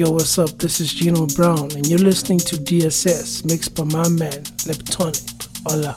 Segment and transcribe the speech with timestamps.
[0.00, 0.48] Yo, what's up?
[0.56, 5.46] This is Gino Brown, and you're listening to DSS, mixed by my man, LebtoniQ.
[5.66, 5.94] Hola.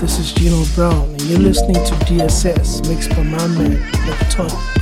[0.00, 4.48] This is Gino Brown, and you're listening to DSS, mixed by my man, LebtoniQ.
[4.48, 4.79] Hola.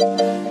[0.00, 0.49] Bye.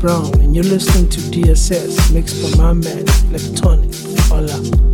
[0.00, 4.28] Brown, and you're listening to DSS mixed by my man, LebtoniQ.
[4.28, 4.91] Hola.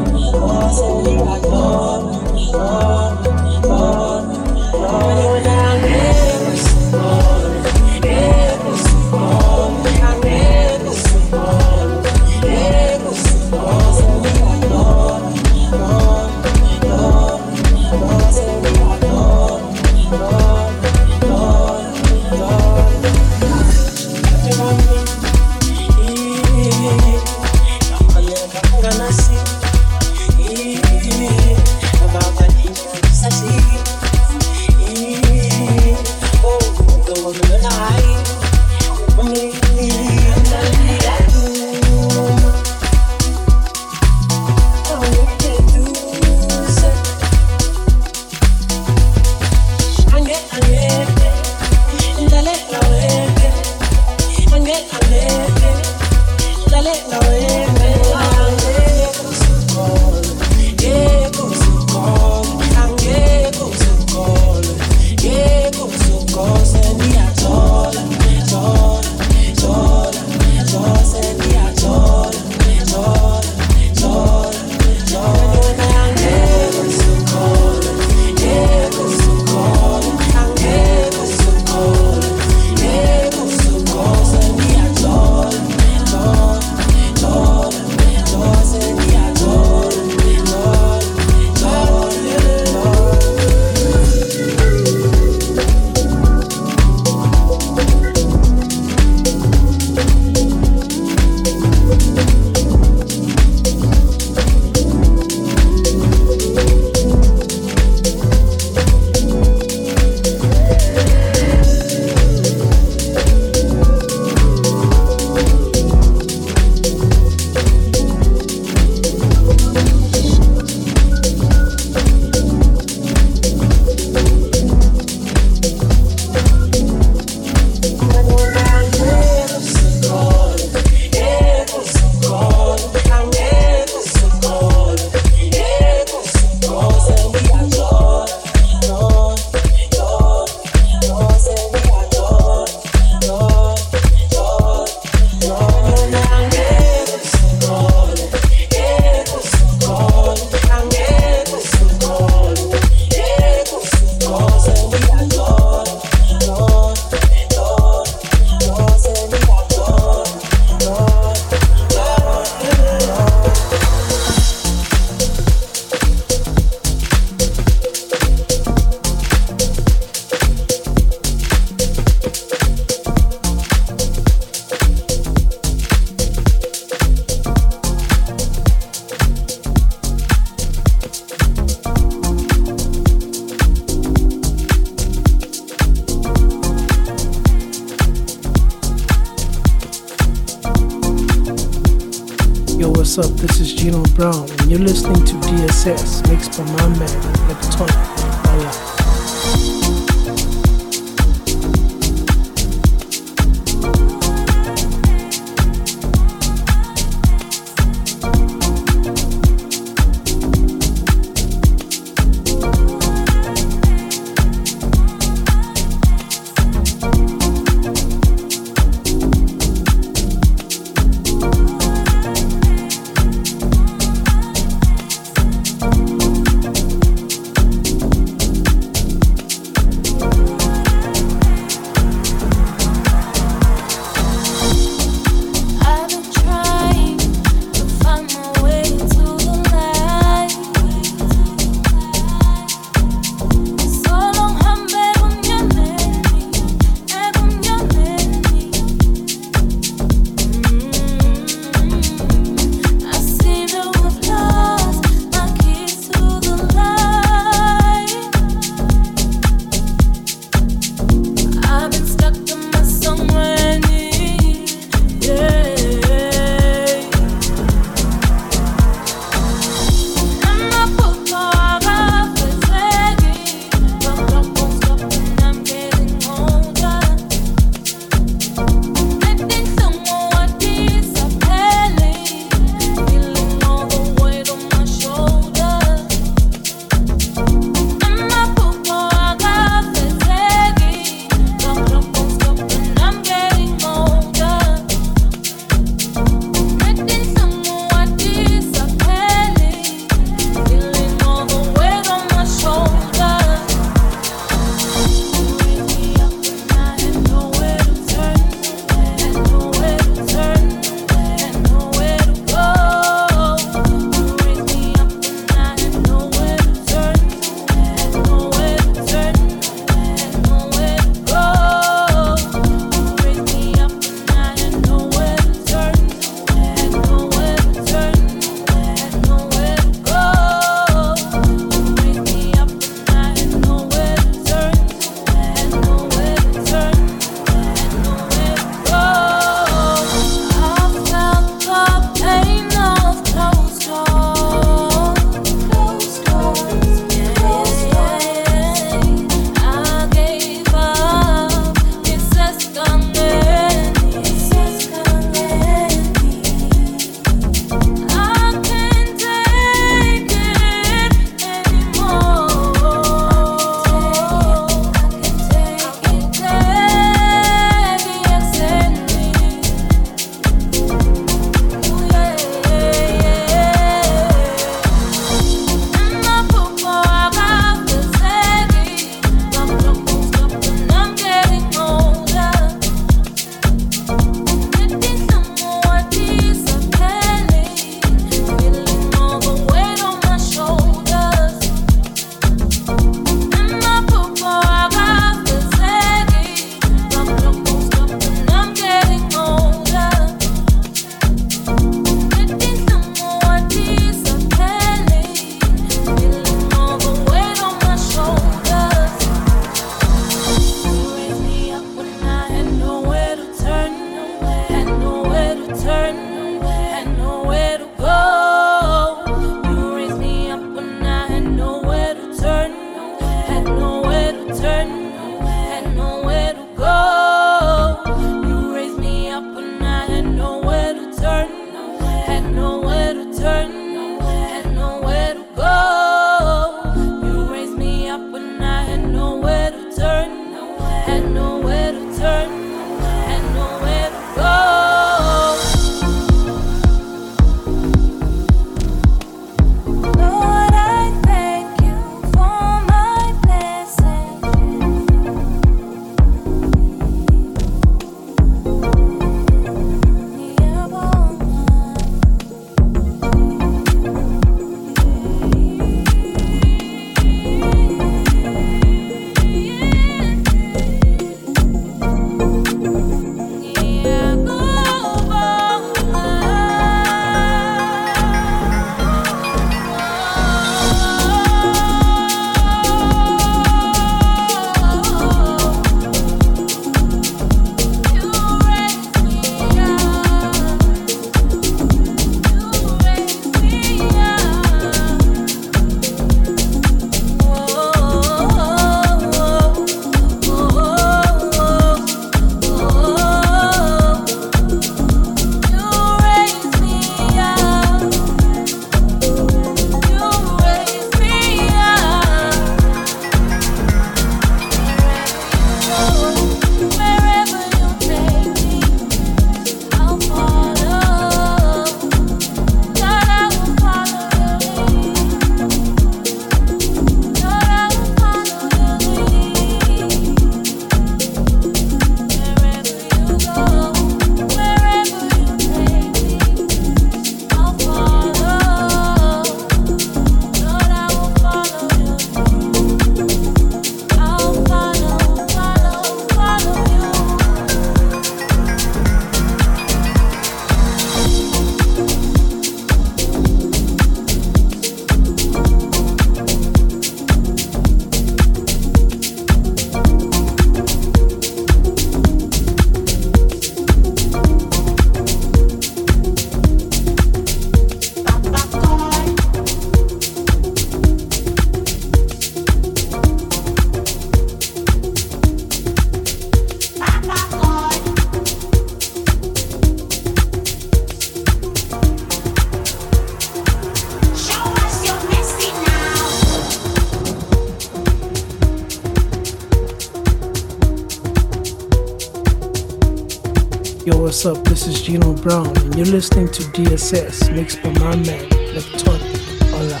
[594.32, 594.64] What's up?
[594.64, 599.36] This is Gino Brown, and you're listening to DSS, mixed by my man, LebtoniQ.
[599.68, 600.00] Hola.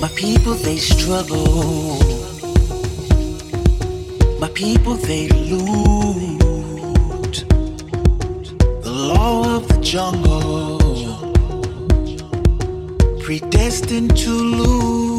[0.00, 2.00] My people, they struggle.
[4.40, 6.24] My people, they loot.
[8.82, 10.80] The law of the jungle,
[13.20, 15.11] predestined to lose.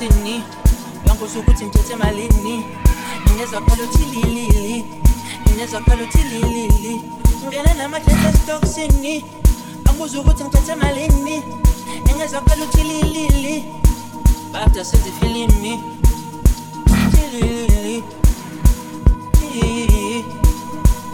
[0.00, 0.42] sini.
[1.06, 2.64] Langosukuthi ngithethe malini
[3.26, 4.84] nginezwakhala uthililili
[5.46, 7.02] nginezwakhala uthililili
[7.48, 9.24] ngena namadlesesitokisini
[9.88, 11.42] anguzukuthi ngithethe malini
[12.10, 13.64] engezwakhala uthililili
[14.52, 15.80] bada sezifilimi
[17.10, 18.04] thililili.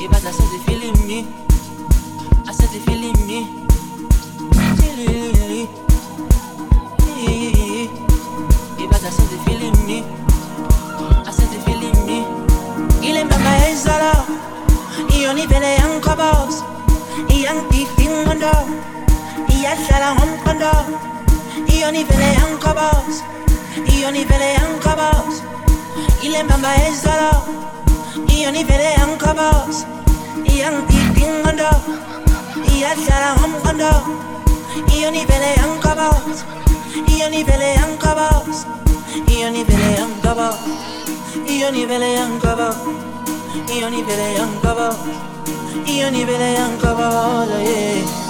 [0.05, 1.27] Ibada sezifilimi
[2.49, 3.47] asezifilimi
[17.47, 18.55] iyangidida ingqondo
[19.55, 20.73] iyahlala ngomqondo
[21.75, 23.23] iyona ivele yangiqhoboza
[23.93, 25.43] iyona ivele yangiqhoboza
[26.27, 27.31] ile mbamba yayizala
[28.35, 29.85] iyona ivele yangiqhoboza
[30.51, 31.71] iyangidida ingqondo
[32.75, 33.93] iyahlala ngomqondo
[34.95, 36.45] iyona ivele yangiqhoboza
[37.13, 38.67] iyona ivele yangiqhoboza
[45.85, 48.26] io ni ve le ancora voglio, yeah.